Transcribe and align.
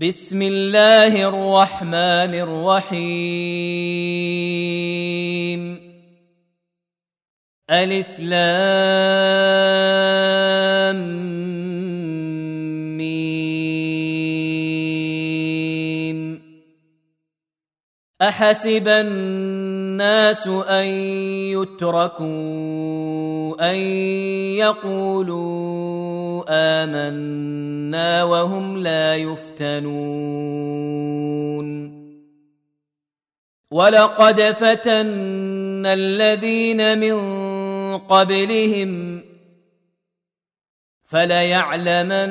بسم 0.00 0.42
الله 0.42 1.28
الرحمن 1.28 2.34
الرحيم. 2.34 3.00
ألف 7.70 8.20
لام 8.20 8.56
ميم. 12.96 13.82
أحسب 18.22 18.88
الناس 18.88 19.65
أن 20.48 20.84
يتركوا 21.54 22.26
أن 23.70 23.76
يقولوا 24.56 26.44
آمنا 26.48 28.24
وهم 28.24 28.78
لا 28.78 29.16
يفتنون. 29.16 30.56
ولقد 33.70 34.40
فتنا 34.40 35.94
الذين 35.94 36.98
من 36.98 37.18
قبلهم 37.98 39.22
فليعلمن 41.04 42.30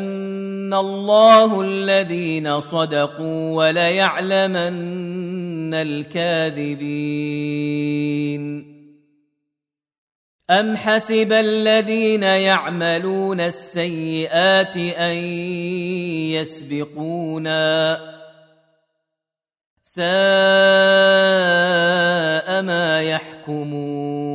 الله 0.74 1.62
الذين 1.62 2.60
صدقوا 2.60 3.56
وليعلمن 3.56 5.73
الكاذبين 5.73 7.26
أم 10.50 10.78
حسب 10.78 11.32
الذين 11.32 12.23
يعملون 12.23 13.42
السيئات 13.42 14.78
أن 14.78 15.16
يسبقونا 16.34 18.00
ساء 19.84 20.06
ما 22.61 23.02
يحكمون 23.02 24.34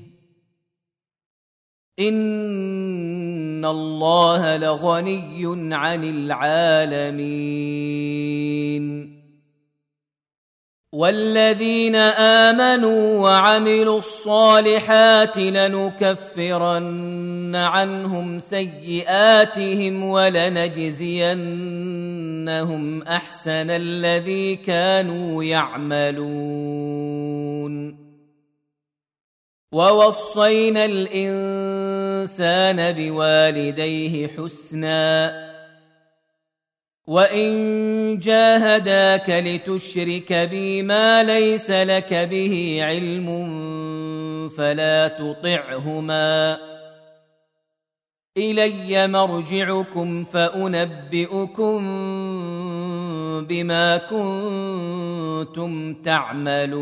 إن 1.99 3.65
الله 3.65 4.57
لغني 4.57 5.75
عن 5.75 6.03
العالمين 6.03 7.51
والذين 10.93 11.95
آمنوا 11.95 13.19
وعملوا 13.19 13.99
الصالحات 13.99 15.37
لنكفرن 15.37 16.91
عنهم 17.55 18.39
سيئاتهم 18.39 20.03
ولنجزينهم 20.03 20.91
أحسن 23.01 23.69
الذي 23.69 24.55
كانوا 24.55 25.43
يعملون 25.43 27.21
ووصينا 29.71 30.85
الإنسان 30.85 32.91
بوالديه 32.91 34.27
حسنا. 34.27 35.31
وإن 37.07 38.19
جاهداك 38.19 39.29
لتشرك 39.29 40.33
بي 40.33 40.83
ما 40.83 41.23
ليس 41.23 41.71
لك 41.71 42.13
به 42.13 42.79
علم 42.81 43.29
فلا 44.49 45.07
تطعهما. 45.07 46.57
إلي 48.37 49.07
مرجعكم 49.07 50.23
فأنبئكم 50.23 51.87
بما 53.47 53.97
كنتم 53.97 55.93
تعملون. 55.93 56.81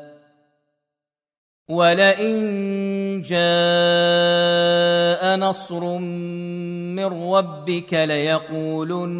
ولئن 1.71 3.21
جاء 3.21 4.51
نصر 5.37 5.97
من 5.97 7.05
ربك 7.33 7.93
ليقولن 7.93 9.11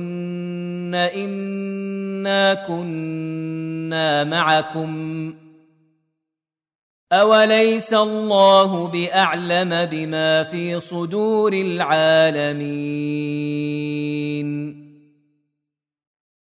انا 0.95 2.53
كنا 2.53 4.23
معكم 4.23 5.34
اوليس 7.12 7.94
الله 7.94 8.88
باعلم 8.88 9.85
بما 9.85 10.44
في 10.44 10.79
صدور 10.79 11.53
العالمين 11.53 12.91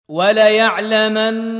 وليعلمن 0.10 1.60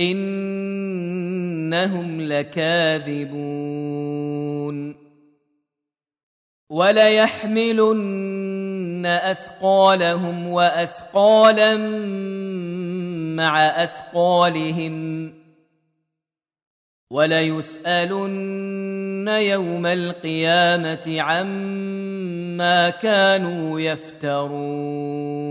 إنهم 0.00 2.20
لكاذبون. 2.20 3.50
وليحملن 6.70 9.06
أثقالهم 9.06 10.48
وأثقالا 10.48 11.76
مع 13.36 13.66
أثقالهم. 13.66 15.32
وليسألن 17.10 19.28
يوم 19.28 19.86
القيامة 19.86 21.20
عما 21.20 22.90
كانوا 22.90 23.80
يفترون. 23.80 25.50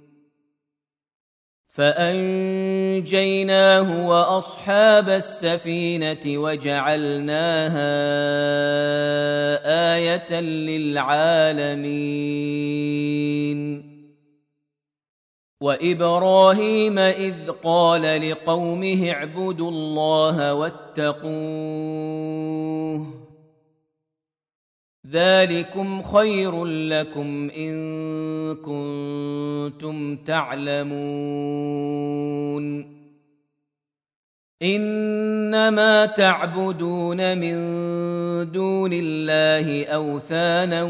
فأنجيناه 1.71 3.07
وأصحاب 4.07 5.09
السفينة 5.09 6.19
وجعلناها 6.27 7.81
آية 9.95 10.41
للعالمين. 10.41 11.91
وإبراهيم 15.61 16.99
إذ 16.99 17.51
قال 17.63 18.31
لقومه 18.31 19.11
اعبدوا 19.11 19.71
الله 19.71 20.53
واتقوه. 20.53 21.31
ذلكم 25.11 26.01
خير 26.01 26.65
لكم 26.65 27.49
إن 27.57 27.75
كنتم 28.55 30.15
تعلمون. 30.15 30.91
إنما 34.63 36.05
تعبدون 36.05 37.37
من 37.37 37.55
دون 38.51 38.93
الله 38.93 39.85
أوثانا 39.85 40.87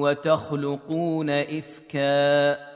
وتخلقون 0.00 1.30
افكا. 1.30 2.75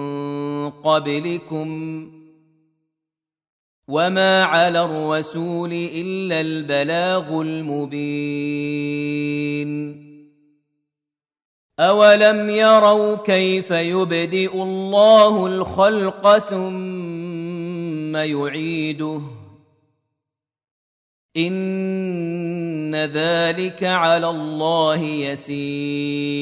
قبلكم 0.69 2.11
وما 3.87 4.43
على 4.43 4.85
الرسول 4.85 5.73
إلا 5.73 6.41
البلاغ 6.41 7.41
المبين 7.41 8.91
أولم 11.79 12.49
يروا 12.49 13.15
كيف 13.15 13.71
يبدئ 13.71 14.53
الله 14.53 15.47
الخلق 15.47 16.37
ثم 16.37 18.15
يعيده 18.15 19.21
إن 21.37 22.95
ذلك 22.95 23.83
على 23.83 24.29
الله 24.29 24.99
يسير 24.99 26.41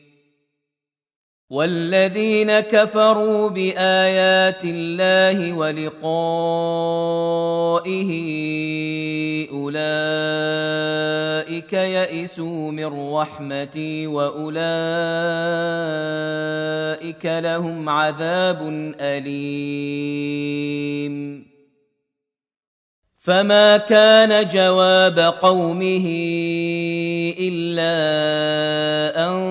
والذين 1.51 2.59
كفروا 2.59 3.49
بآيات 3.49 4.63
الله 4.65 5.53
ولقائه 5.53 6.11
أولئك 9.51 9.83
يئسوا 11.73 12.71
من 12.71 13.13
رحمتي 13.13 14.07
وأولئك 14.07 14.55
لهم 17.25 17.89
عذاب 17.89 18.59
أليم. 18.99 20.31
فما 23.17 23.77
كان 23.77 24.47
جواب 24.47 25.19
قومه 25.19 26.05
إلا 27.39 27.93
أن 29.27 29.50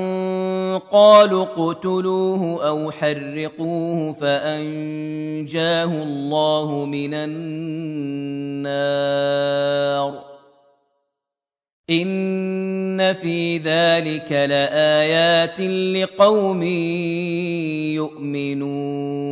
قالوا 0.90 1.42
اقتلوه 1.42 2.68
أو 2.68 2.90
حرقوه 2.90 4.12
فأنجاه 4.12 6.02
الله 6.02 6.84
من 6.84 7.14
النار. 7.14 8.70
إن 11.90 13.12
في 13.12 13.58
ذلك 13.58 14.32
لآيات 14.32 15.60
لقوم 15.60 16.62
يؤمنون. 17.92 19.30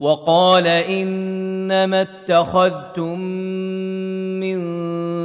وقال 0.00 0.66
إنما 0.66 2.02
اتخذتم 2.02 3.20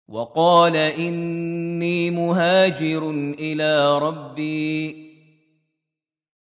وقال 0.08 0.76
إني 0.76 2.12
مهاجر 2.12 3.10
إلى 3.40 3.98
ربي. 3.98 5.06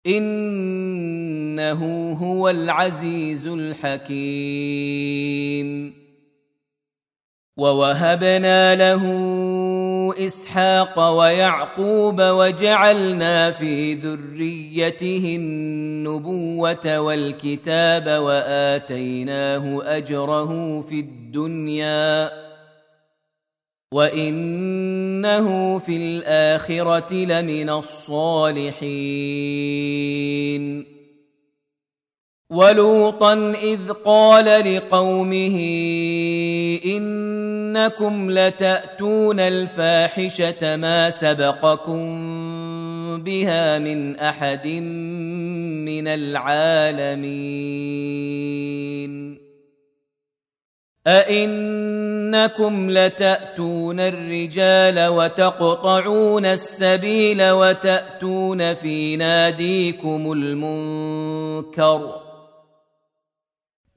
إنه 0.06 1.82
هو 2.12 2.48
العزيز 2.48 3.46
الحكيم. 3.46 5.00
ووهبنا 7.56 8.74
له 8.74 9.04
إسحاق 10.18 11.08
ويعقوب 11.08 12.20
وجعلنا 12.20 13.50
في 13.50 13.94
ذريته 13.94 15.36
النبوة 15.38 17.00
والكتاب 17.00 18.08
وآتيناه 18.08 19.80
أجره 19.96 20.82
في 20.82 21.00
الدنيا 21.00 22.30
وإنه 23.94 25.78
في 25.78 25.96
الآخرة 25.96 27.14
لمن 27.14 27.70
الصالحين. 27.70 29.10
ولوطا 32.50 33.54
إذ 33.62 33.92
قال 34.04 34.76
لقومه 34.76 35.56
إنكم 37.70 38.30
لتأتون 38.30 39.40
الفاحشة 39.40 40.76
ما 40.76 41.10
سبقكم 41.10 42.02
بها 43.22 43.78
من 43.78 44.16
أحد 44.16 44.66
من 44.66 46.08
العالمين. 46.08 47.50
أئنكم 51.06 52.90
لتأتون 52.90 54.00
الرجال 54.00 55.08
وتقطعون 55.08 56.46
السبيل 56.46 57.50
وتأتون 57.50 58.74
في 58.74 59.16
ناديكم 59.16 60.32
المنكر 60.32 62.29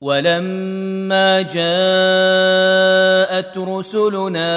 ولما 0.00 1.42
جاءت 1.42 1.58
رسلنا 3.58 4.52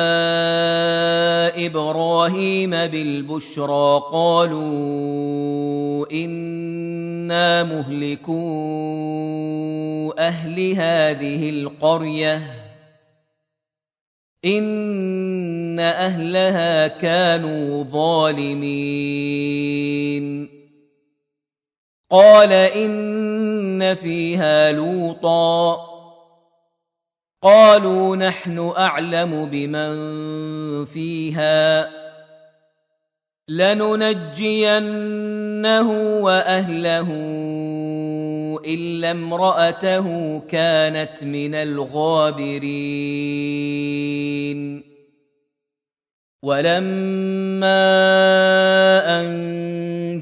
إبراهيم 1.66 2.70
بالبشرى 2.70 4.02
قالوا 4.12 6.12
إنا 6.12 7.64
مهلكو 7.64 8.42
أهل 10.20 10.72
هذه 10.72 11.50
القرية. 11.50 12.42
إن 14.46 15.80
أهلها 15.80 16.88
كانوا 16.88 17.84
ظالمين. 17.84 19.42
قال 22.12 22.52
إن 22.52 22.92
فيها 23.96 24.72
لوطا 24.72 25.92
قالوا 27.44 28.16
نحن 28.16 28.74
اعلم 28.78 29.46
بمن 29.46 29.96
فيها 30.86 31.90
لننجينه 33.50 34.82
واهله 36.24 37.08
الا 38.66 39.12
امراته 39.12 40.40
كانت 40.40 41.24
من 41.24 41.56
الغابرين 41.56 43.02
ولما 46.44 47.82
ان 49.22 50.22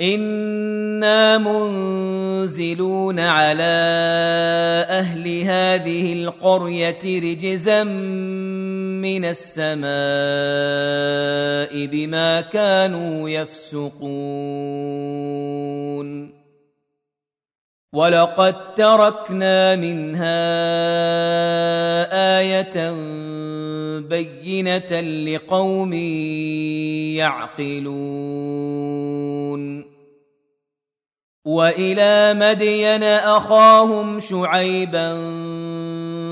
أنا 0.00 1.38
منزلون 1.38 3.18
على 3.18 3.62
أهل 4.88 5.42
هذه 5.42 6.12
القريه 6.12 6.98
رجزا 7.04 7.84
من 7.84 9.24
السماء 9.24 9.86
بما 11.86 12.40
كانوا 12.40 13.30
يفسقون 13.30 13.96
ولقد 17.92 18.74
تركنا 18.74 19.76
منها 19.76 20.46
إيه 22.12 22.90
بينه 24.00 25.00
لقوم 25.00 25.92
يعقلون 27.16 28.76
والى 31.44 32.34
مدين 32.34 33.02
اخاهم 33.02 34.20
شعيبا 34.20 35.12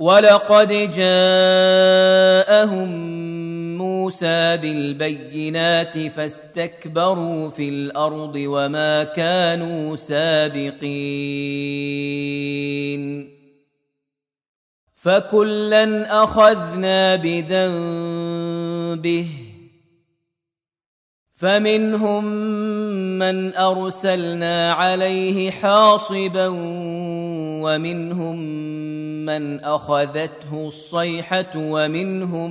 ولقد 0.00 0.68
جاءهم 0.96 1.86
موسى 3.78 4.56
بالبينات 4.56 5.98
فاستكبروا 5.98 7.50
في 7.50 7.68
الأرض 7.68 8.34
وما 8.36 9.04
كانوا 9.04 9.96
سابقين 9.96 10.86
فكلا 14.94 16.24
اخذنا 16.24 17.16
بذنبه 17.16 18.66
فمنهم 21.36 22.24
من 23.18 23.54
أرسلنا 23.54 24.72
عليه 24.72 25.50
حاصبا 25.50 26.46
ومنهم 27.62 28.36
من 29.26 29.60
أخذته 29.64 30.68
الصيحة 30.68 31.52
ومنهم 31.56 32.50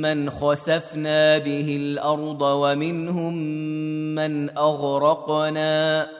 من 0.00 0.30
خسفنا 0.30 1.38
به 1.38 1.76
الأرض 1.76 2.42
ومنهم 2.42 3.34
من 4.14 4.58
أغرقنا 4.58 6.19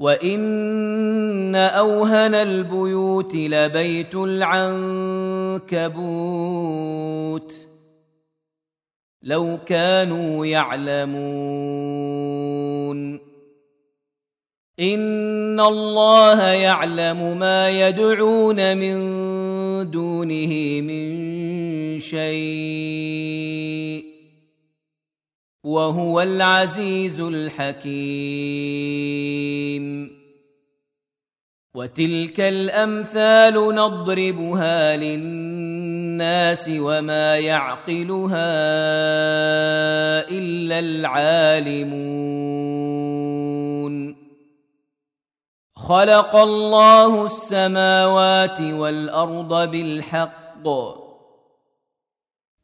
وان 0.00 1.54
اوهن 1.54 2.34
البيوت 2.34 3.34
لبيت 3.34 4.14
العنكبوت 4.14 5.66
لو 9.22 9.58
كانوا 9.66 10.46
يعلمون 10.46 11.16
ان 14.80 15.60
الله 15.60 16.42
يعلم 16.42 17.38
ما 17.38 17.88
يدعون 17.88 18.76
من 18.76 18.96
دونه 19.90 20.80
من 20.80 21.16
شيء 22.00 23.36
وهو 25.66 26.20
العزيز 26.20 27.20
الحكيم. 27.20 27.86
وتلك 31.74 32.40
الأمثال 32.40 33.54
نضربها 33.54 34.96
للناس 34.96 36.70
وما 36.72 37.38
يعقلها 37.38 38.46
إلا 40.30 40.78
العالمون. 40.78 42.16
خلق 45.76 46.36
الله 46.36 47.26
السماوات 47.26 48.60
والأرض 48.60 49.70
بالحق. 49.70 51.05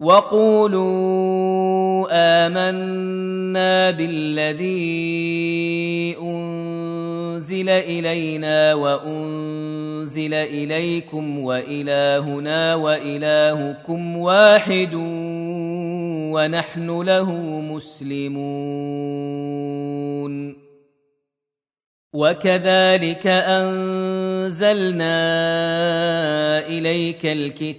وقولوا 0.00 1.58
آمنا 2.46 3.90
بالذي 3.90 4.68
أنزل 6.22 7.68
إلينا 7.68 8.74
وأنزل 8.74 10.34
إليكم 10.34 11.38
وإلهنا 11.38 12.74
وإلهكم 12.74 14.16
واحد 14.16 14.94
ونحن 16.34 17.02
له 17.02 17.32
مسلمون. 17.60 19.08
وكذلك 22.12 23.26
أنزلنا 23.26 25.08
إليك 26.66 27.26
الكتاب 27.26 27.78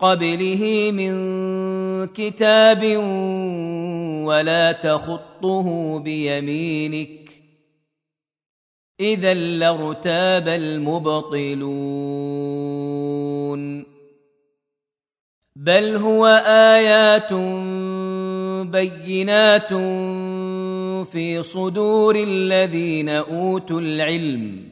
قبله 0.00 0.90
من 0.94 1.12
كتاب 2.06 2.84
ولا 4.26 4.72
تخطه 4.72 5.98
بيمينك 5.98 7.30
إذا 9.00 9.34
لارتاب 9.34 10.48
المبطلون. 10.48 12.00
بل 15.56 15.96
هو 15.96 16.26
آيات 16.46 17.32
بينات 18.72 19.68
في 21.12 21.42
صدور 21.42 22.16
الذين 22.16 23.08
أوتوا 23.08 23.80
العلم. 23.80 24.69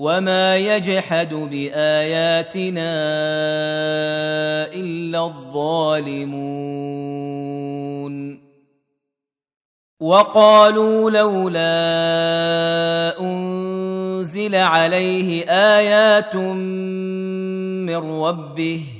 وما 0.00 0.56
يجحد 0.56 1.34
باياتنا 1.34 2.92
الا 4.72 5.24
الظالمون 5.24 6.70
وقالوا 10.00 11.10
لولا 11.10 11.70
انزل 13.20 14.54
عليه 14.54 15.44
ايات 15.48 16.36
من 16.36 17.96
ربه 18.22 18.99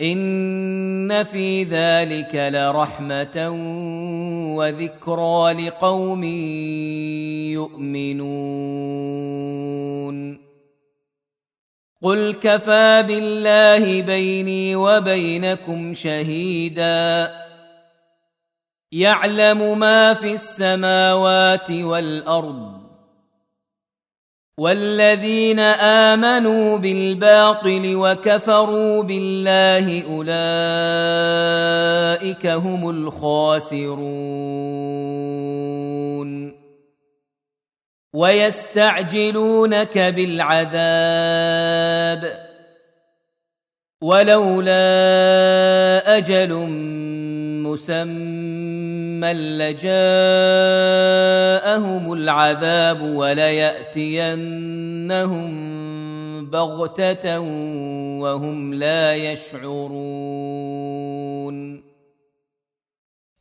ان 0.00 1.24
في 1.24 1.64
ذلك 1.64 2.34
لرحمه 2.34 3.50
وذكرى 4.56 5.52
لقوم 5.52 6.24
يؤمنون 7.52 8.78
قل 12.02 12.34
كفى 12.34 13.04
بالله 13.08 14.02
بيني 14.02 14.76
وبينكم 14.76 15.94
شهيدا 15.94 17.32
يعلم 18.92 19.78
ما 19.78 20.14
في 20.14 20.34
السماوات 20.34 21.70
والارض 21.70 22.77
والذين 24.58 25.60
امنوا 26.10 26.78
بالباطل 26.78 27.96
وكفروا 27.96 29.02
بالله 29.02 30.02
اولئك 30.02 30.36
هم 32.46 32.90
الخاسرون 32.90 33.98
ويستعجلونك 38.14 39.98
بالعذاب 39.98 41.28
ولولا 44.02 44.78
أجل 46.16 46.52
مسمى 47.62 48.97
لجاءهم 49.24 49.82
العذاب 52.12 53.00
ولياتينهم 53.02 54.28
بغته 56.50 57.40
وهم 58.20 58.74
لا 58.74 59.14
يشعرون 59.14 60.38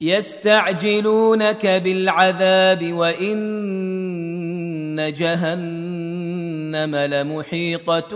يستعجلونك 0.02 1.66
بالعذاب 1.68 2.94
وان 2.94 3.48
جهنم 5.14 6.96
لمحيطه 6.96 8.10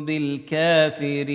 بالكافرين 0.00 1.34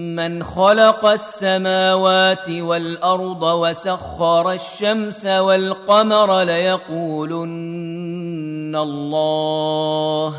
من 0.15 0.43
خلق 0.43 1.05
السماوات 1.05 2.49
والارض 2.49 3.43
وسخر 3.43 4.51
الشمس 4.51 5.25
والقمر 5.25 6.43
ليقولن 6.43 7.61
الله 8.75 10.37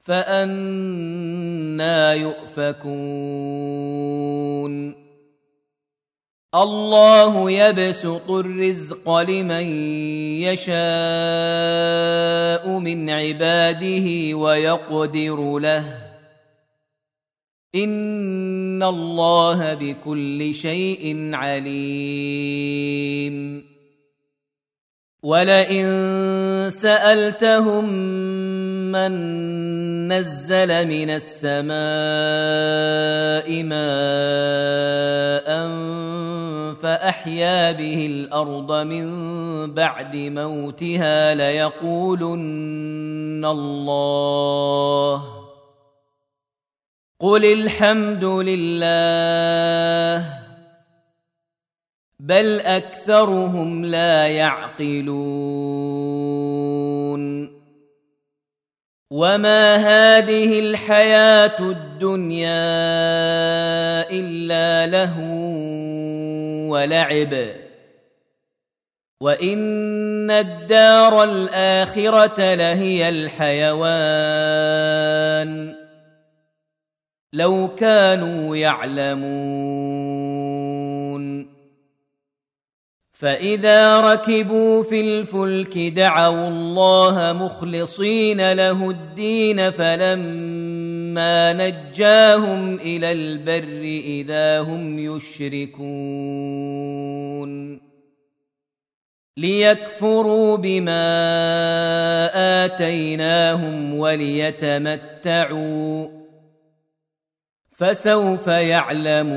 فانا 0.00 0.94
يؤفكون 2.14 3.56
الله 6.54 7.50
يبسط 7.50 8.30
الرزق 8.30 9.18
لمن 9.18 9.66
يشاء 10.42 10.78
من 12.78 13.10
عباده 13.10 14.36
ويقدر 14.36 15.58
له 15.58 16.05
ان 17.76 18.82
الله 18.82 19.74
بكل 19.74 20.54
شيء 20.54 21.30
عليم. 21.32 22.76
ولئن 25.22 25.86
سالتهم 26.70 27.84
من 28.92 29.12
نزل 30.12 30.86
من 30.86 31.10
السماء 31.10 31.76
ماء 33.62 35.48
فاحيا 36.74 37.72
به 37.72 38.06
الأرض 38.06 38.72
من 38.72 39.06
بعد 39.74 40.16
موتها 40.16 41.34
ليقولن 41.34 42.36
الله 43.44 45.35
قل 47.20 47.44
الحمد 47.44 48.24
لله 48.24 48.86
بل 52.20 52.60
اكثرهم 52.60 53.84
لا 53.84 54.26
يعقلون 54.26 55.16
وما 59.10 59.76
هذه 59.76 60.60
الحياة 60.60 61.60
الدنيا 61.60 62.50
الا 64.10 64.86
له 64.86 65.20
ولعب 66.68 67.34
وان 69.20 70.30
الدار 70.30 71.24
الاخره 71.24 72.54
لهي 72.54 73.08
الحيوان 73.08 74.56
لو 77.32 77.68
كانوا 77.76 78.56
يعلمون. 78.56 80.36
فإذا 83.12 84.00
ركبوا 84.00 84.82
في 84.82 85.00
الفلك 85.00 85.78
دعوا 85.78 86.48
الله 86.48 87.32
مخلصين 87.32 88.52
له 88.52 88.90
الدين 88.90 89.70
فلما 89.70 91.52
نجاهم 91.52 92.74
إلى 92.74 93.12
البر 93.12 93.82
إذا 94.04 94.60
هم 94.60 94.98
يشركون. 94.98 95.86
ليكفروا 99.36 100.56
بما 100.56 101.04
آتيناهم 102.64 103.94
وليتمتعوا. 103.94 105.46
فسوف 107.78 108.46
يعلمون. 108.46 109.36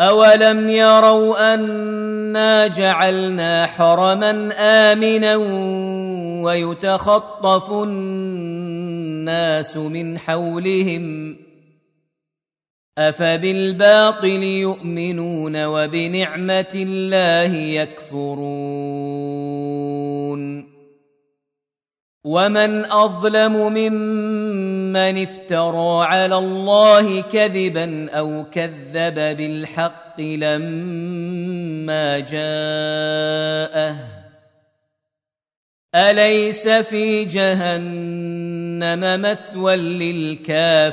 اولم 0.00 0.68
يروا 0.68 1.54
انا 1.54 2.66
جعلنا 2.66 3.66
حرما 3.66 4.52
امنا 4.58 5.36
ويتخطف 6.44 7.70
الناس 7.72 8.56
من 9.76 10.18
حولهم 10.18 11.36
افبالباطل 12.98 14.42
يؤمنون 14.42 15.64
وبنعمه 15.64 16.72
الله 16.74 17.54
يكفرون. 17.54 18.82
ومن 22.24 22.84
اظلم 22.84 23.52
ممن 23.52 24.72
من 24.92 25.22
افترى 25.22 26.04
على 26.04 26.36
الله 26.38 27.20
كذبا 27.22 28.10
أو 28.10 28.44
كذب 28.52 29.14
بالحق 29.14 30.20
لما 30.20 32.18
جاءه 32.18 33.96
اليس 35.94 36.68
في 36.68 37.24
جهنم 37.24 39.22
مثوى 39.22 39.76
للكافرين 39.76 40.92